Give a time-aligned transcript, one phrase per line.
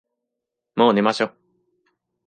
[0.75, 1.31] もう寝ましょ。